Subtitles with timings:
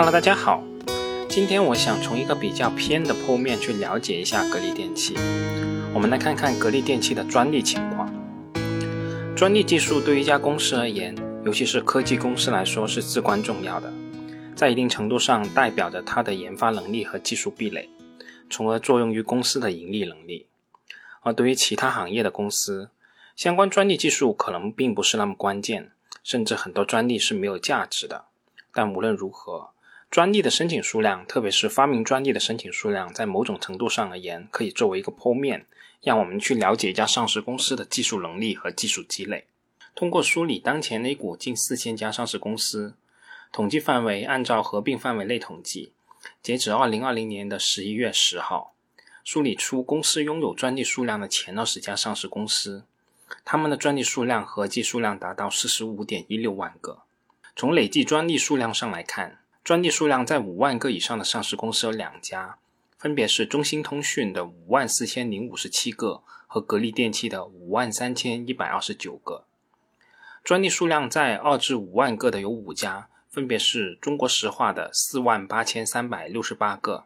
[0.00, 0.64] Hello，大家好。
[1.28, 5.12] 今天我想从一个比较偏的剖面去了解一下格力电器。
[5.92, 8.10] 我们来看看格力电器的专利情况。
[9.36, 11.14] 专利技术对于一家公司而言，
[11.44, 13.92] 尤其是科技公司来说是至关重要的，
[14.56, 17.86] 在一定程度上代表着它的研发能力和技术壁垒，
[18.48, 20.46] 从而作用于公司的盈利能力。
[21.20, 22.88] 而对于其他行业的公司，
[23.36, 25.90] 相关专利技术可能并不是那么关键，
[26.24, 28.24] 甚至很多专利是没有价值的。
[28.72, 29.68] 但无论如何，
[30.10, 35.66] 专利的申请数量，特别是发明专利的申请数量，在某种程度上而言，可以作为一个剖面，
[36.02, 39.46] 让我们去了解一家上市公司的技术能力和技术积累。
[39.94, 42.94] 通过梳理当前 A 股近四千家上市公司，
[43.52, 45.92] 统计范围按照合并范围内统计，
[46.42, 48.74] 截止二零二零年的十一月十号，
[49.22, 52.82] 梳理出公司拥有专利数量的前二十家上市公司，
[53.44, 57.02] 他们的专利数量合计数量达到四十五点一六万个。
[57.54, 62.56] 从累计专利数量上来看，专利数量在五万个以上的上市公司有两家，
[62.96, 69.44] 分别是中兴通讯的五万四千零五十七个和格力电器的五万三千一百二十九个。
[70.42, 77.04] 专利数量在二至五万个的有五家，分别是中国石化的四万八千三百六十八个，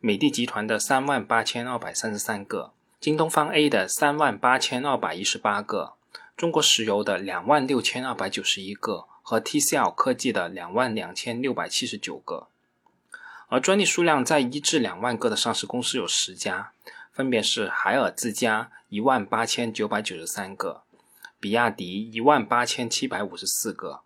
[0.00, 5.94] 美的集团的三万八千二百三十三个，京东方 A 的三万八千二百一十八个，
[6.36, 9.06] 中国石油的两万六千二百九十一个。
[9.22, 12.48] 和 TCL 科技的两万两千六百七十九个，
[13.46, 16.72] 而专利数量在一至两万个的上市公司有十家，
[17.12, 20.82] 分别是海尔自家一万八千九百九十三个，
[21.38, 24.00] 比亚迪一万八千七百五十四个，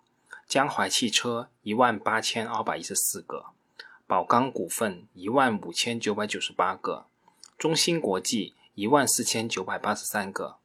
[0.47, 3.47] 江淮汽车一万八千二百一十四个，
[4.07, 7.07] 宝钢股份一万五千九百九十八个，
[7.57, 10.57] 中芯国际一万四千九百八十三个，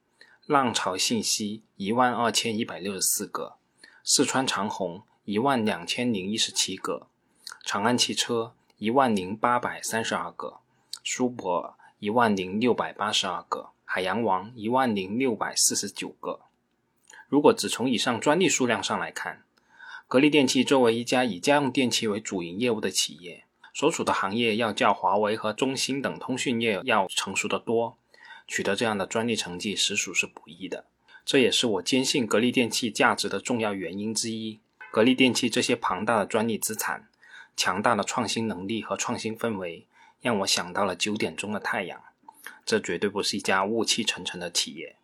[0.46, 3.56] 浪潮信息一万二千一百六十四个。
[4.04, 7.08] 四川长虹一万两千零一十七个，
[7.64, 10.58] 长安汽车一万零八百三十二个，
[11.04, 16.40] 舒泊尔一万零六百八十二个，海洋王一万零六百四十九个。
[17.30, 19.44] 如果只从以上专利数量上来看，
[20.08, 28.00] 格力电器作为一家以家用电器为主营业务的企业，所处的行业要较华为和中兴等通讯业要成熟得多，
[28.48, 30.86] 取得这样的专利成绩实属是不易的。
[31.26, 34.60] 这也是我坚信格力电器价值的重要原因之一。
[34.92, 37.08] 格力电器这些庞大的专利资产、
[37.56, 39.86] 强大的创新能力和创新氛围，
[40.22, 42.02] 让我想到了九点钟的太阳。
[42.66, 44.96] 这绝对不是一家雾气沉沉的企业。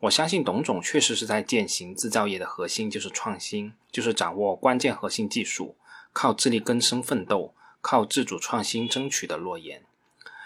[0.00, 5.76] 我相信董总确实是在践行制造业的核心就是创新，就是掌握关键核心技术，
[6.12, 9.82] 靠自力更生奋斗，靠自主创新争取的诺言。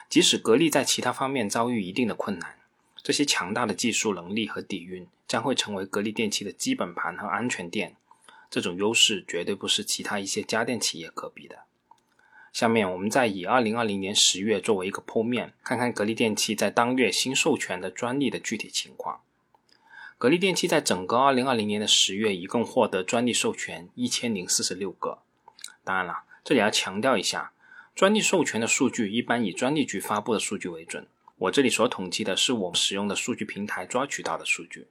[0.08, 2.59] 即使格力在其他方面遭遇一定的困难。
[3.02, 7.96] 这些强大的技术能力和底蕴将会成为格力电器的基本盘和安全垫，
[8.50, 11.60] 这种优势绝对不是其他一些家电企业可比的。
[12.52, 19.20] 下面我们再以二零二零年十月作为一个剖面，看看格力电器在当月新授权的专利的具体情况。
[20.18, 25.20] 格力电器在整个二零二零年的十月，一共获得专利授权一千零四十六个。
[25.84, 27.52] 当然了，这里要强调一下，
[27.94, 31.06] 专利授权的数据一般以专利局发布的数据为准。
[31.40, 34.88] 我这里所统计的是我使用的数据平台抓取到的数据。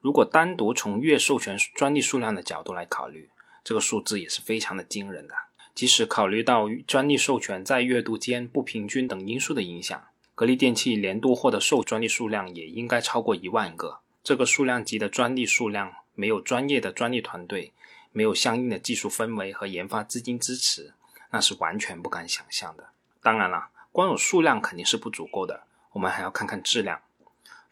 [0.00, 3.30] 如果单独从月授权专利数量的角度来考虑，
[3.62, 5.34] 这个数字也是非常的惊人的。
[5.72, 10.02] 即使考虑到专利授权在月度间不平均等因素的影响，
[10.34, 14.00] 格力电器年度获得授专利数量也应该超过一万个。
[14.24, 17.72] 这个数量级的专利数量，没有专业的专利团队，
[18.10, 20.94] 没有相应的技术氛围和研发资金支持，
[21.30, 22.88] 那是完全不敢想象的。
[23.22, 23.68] 当然了。
[23.92, 27.00] 光有数量肯定是不足够的，我们还要看看质量。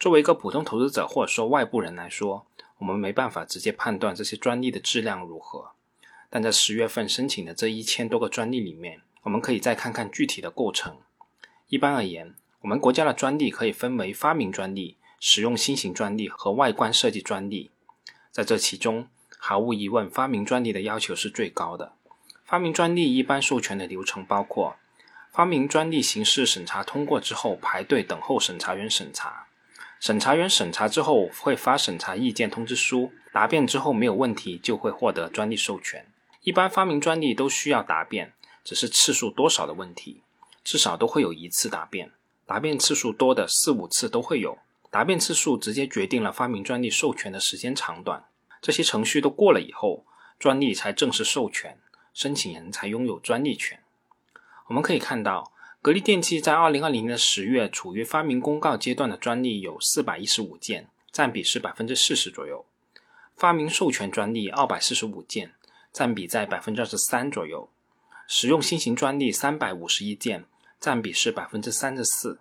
[0.01, 2.47] 作为一个普通投资者或者说外部人来说，
[2.79, 5.71] 我们没办法直接判断这些专利的质量如何。
[6.29, 10.99] 但在十月份申请的这一千多个专利里面，我们可以再看看具体的构成。
[11.69, 17.71] 一般而言，我们国家的专利可以分为发明专利、使用新型专利和外观设计专利。
[18.31, 21.93] 在这其中，毫无疑问，发明专利的要求是最高的。
[22.45, 24.77] 发明专利一般授权的流程包括。
[25.39, 29.47] 发明专利形式审查通过之后，排队等候审查员审查。
[30.01, 36.05] 审查员审查之后会发审查意见通知书，答辩之后没有问题就会获得专利授权。
[36.41, 38.33] 一般发明专利都需要答辩，
[38.65, 40.23] 只是次数多少的问题，
[40.65, 42.11] 至少都会有一次答辩。
[42.45, 44.59] 答辩次数多的四五次都会有，
[44.91, 48.25] 答辩次数直接决定了发明专利授权的时间长短。
[48.61, 50.05] 这些程序都过了以后，
[50.37, 51.79] 专利才正式授权，
[52.13, 53.79] 申请人才拥有专利权。
[54.69, 62.67] 我们可以看到，格力电器在二零二零年的十月处于发明公告阶段的专利有四百一十五件，占比是百分之四十左右；
[63.35, 65.53] 发明授权专利二百四十五件，
[65.93, 67.71] 占比在百分之二十三左右；
[68.27, 70.45] 实用新型专利三百五十一件，
[70.79, 72.39] 占比是百分之三十四；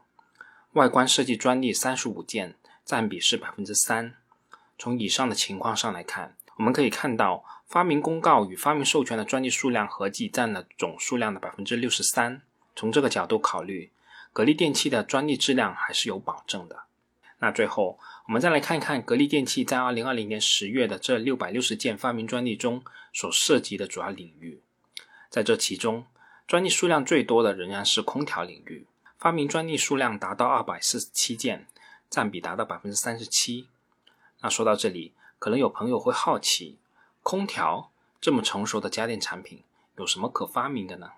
[0.73, 4.15] 外观设计专利三十五件，占比是百分之三。
[4.77, 12.41] 从以上的情况上来看，我们可以看到，发明公告与发明授权的专利数量合计占了总数量的百分之六十三。
[12.75, 13.91] 从这个角度考虑，
[14.33, 16.83] 格力电器的专利质量还是有保证的。
[17.39, 22.83] 那最后，我们再来看一看格力电器在二零二零年十月的这六百六十件发明专利中
[23.13, 24.59] 所涉及的主要领域。
[25.29, 26.05] 在这其中，
[26.47, 28.87] 专利数量最多的仍然是空调领域，
[29.19, 31.67] 发明专利数量达到二百四十七件，
[32.09, 33.67] 占比达到百分之三十七。
[34.41, 36.77] 那说到这里，可能有朋友会好奇，
[37.23, 39.63] 空调这么成熟的家电产品，
[39.97, 41.11] 有什么可发明的呢？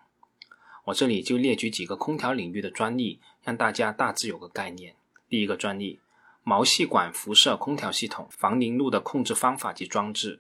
[0.86, 4.96] 我这里就列举几个空调领域的专利，让大家大致有个概念。
[5.28, 6.00] 第一个专利。
[6.42, 10.40] 毛细管辐射空调系统防凝露的控制方法及装置。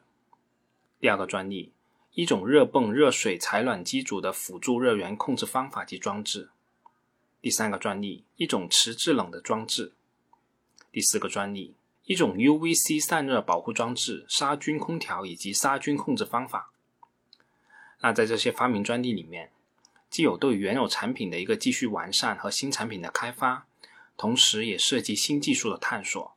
[0.99, 1.71] 第二个专利，
[2.13, 6.49] 一种热泵热水采暖机组的辅助热源控制方法及装置。
[7.41, 9.93] 第三个专利，一种迟制冷的装置。
[10.91, 11.75] 第四个专利，
[12.09, 16.71] 一种 UVC 散热保护装置、杀菌空调以及杀菌控制方法。
[18.01, 19.51] 那在这些发明专利里面，
[20.09, 23.67] 既有对原有产品的一个继续完善和新产品的开发。
[24.17, 26.33] 同时，也涉及新技术的探索。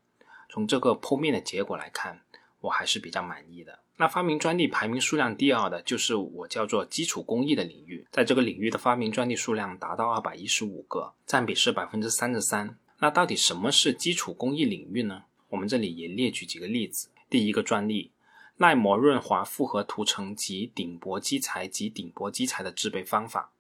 [0.51, 2.21] 从这个剖面的结果来看，
[2.61, 3.79] 我还是比较满意的。
[3.97, 8.07] 那发明专利排名数量第二的，就是我叫做基础工艺的领域。
[8.11, 12.77] 在这个领域的发明专利数量达到二百一十五个，占比是百分之三十三。
[12.99, 15.23] 那到底什么是基础工艺领域呢？
[15.53, 17.09] 我们这里也列举几个例子。
[17.31, 18.11] 第一个专利，
[18.59, 23.53] 耐磨润滑复合涂层及顶箔基材及顶箔基材的制备方法。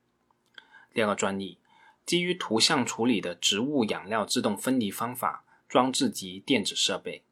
[0.92, 1.58] 第二个专利。
[2.04, 7.22] 基于图像处理的植物养料自动分离方法装置及电子设备。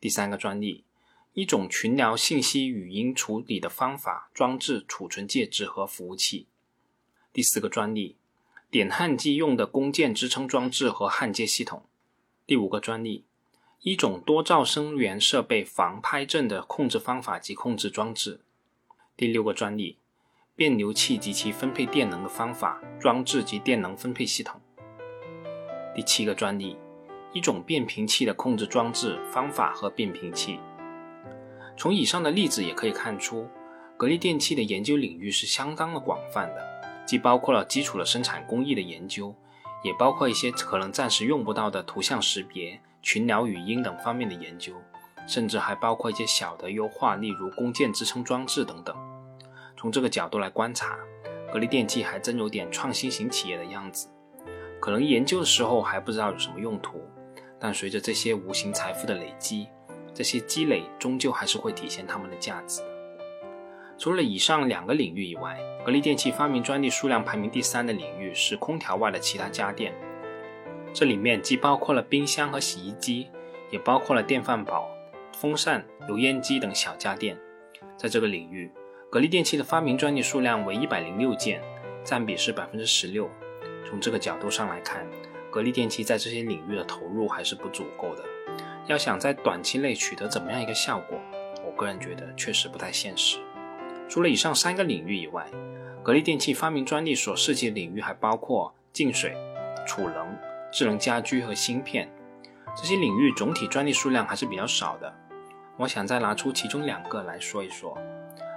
[0.00, 0.84] 第三个专利，
[1.32, 6.46] 一种群聊信息语音处理的方法装置储存介质和服务器。
[7.32, 8.16] 第四个专利，
[8.70, 11.84] 点焊机用的工件支撑装置和焊接系统。
[12.46, 13.24] 第五个专利，
[13.84, 18.40] 一种多噪声源设备防拍震的控制方法及控制装置。
[19.14, 19.98] 第六个专利。
[20.56, 24.60] 变流器及其分配电能的方法、装置及电能分配系统。
[25.96, 26.76] 第七个专利，
[27.32, 30.60] 一种变频器的控制装置、方法和变频器。
[31.76, 33.48] 从以上的例子也可以看出，
[33.96, 39.34] 格力电器的研究领域是相当的广泛的，既包括了基础的生产工艺的研究，
[39.84, 44.72] 也包括一些可能暂时用不到的图像识别、群聊语音等方面的研究，
[45.28, 48.96] 甚至还包括一些小的优化，例如弓箭支撑装置等等。
[49.76, 50.96] 从这个角度来观察，
[51.52, 54.08] 格力电器还真有点创新型企业的样子。
[54.80, 57.06] 可能研究的时候还不知道有什么用途，
[57.60, 59.68] 但随着这些无形财富的累积，
[60.14, 62.80] 这些积累终究还是会体现它们的价值。
[63.96, 69.94] 除了以上两个领域以外，格力电器发明专利数量排名第三的领域是空调外的其他家电。
[70.92, 73.28] 这里面既包括了冰箱和洗衣机，
[73.70, 74.88] 也包括了电饭煲、
[75.32, 77.38] 风扇、油烟机等小家电。
[77.96, 78.70] 在这个领域，
[79.10, 81.62] 格力电器的发明专利数量为一百零六件，
[82.02, 83.30] 占比是百分之十六。
[83.84, 85.06] 从这个角度上来看，
[85.50, 88.24] 格力电器在这些领域的投入还是不足够的。
[88.86, 91.20] 要想在短期内取得怎么样一个效果，
[91.64, 93.38] 我个人觉得确实不太现实。
[94.08, 95.46] 除了以上三个领域以外，
[96.02, 99.34] 格力电器发明专利所涉及的领域还包括净水、
[99.86, 100.36] 储能、
[100.70, 102.08] 智能家居和芯片。
[102.76, 105.12] 这些领域总体专利数量还是比较少的。
[105.76, 107.96] 我想再拿出其中两个来说一说。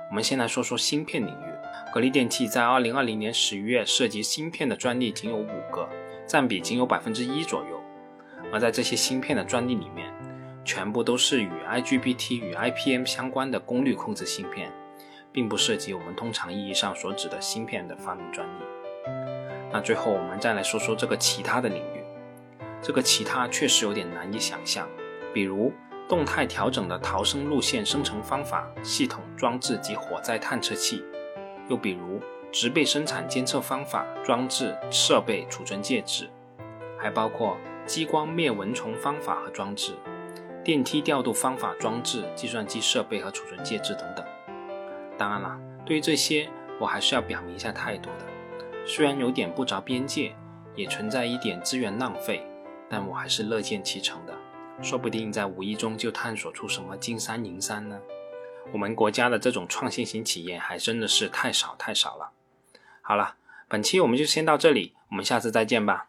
[0.10, 1.58] 我们先来说说芯片领域。
[1.94, 5.88] 格力电器在二零二零年十一月涉及芯片的专利仅有五个，
[6.28, 7.82] 占比仅有百分之一左右。
[8.52, 10.12] 而在这些芯片的专利里面，
[10.64, 14.72] 全部都是与 IGBT 与 IPM 相关的功率控制芯片，
[15.38, 18.64] 并不涉及我们通常意义上所指的芯片的发明专利。
[19.72, 22.04] 那最后我们再来说说这个其他的领域。
[22.82, 24.90] 这个其他确实有点难以想象，
[25.32, 25.72] 比如。
[26.10, 31.04] 动态调整的逃生路线生成方法、系统装置及火灾探测器，
[31.68, 36.30] 又比如植被生产监测方法、装置设备、储存介质，
[36.98, 39.96] 还包括激光灭蚊虫方法和装置、
[40.64, 44.26] 电梯调度方法、装置、计算机设备和储存介质等等。
[45.18, 48.26] 当然了，对于这些，我还是要表明一下态度的。
[48.86, 50.36] 虽然有点不着边界，
[50.76, 52.46] 也存在一点资源浪费，
[52.90, 54.34] 但我还是乐见其成的。
[54.82, 58.00] 说不定在无意中就探索出什么金山银山呢？
[58.72, 62.32] 我们国家的这种创新型企业还真的是太少太少了。
[63.02, 63.36] 好了，
[63.68, 66.07] 本期我们就先到这里，我们下次再见吧。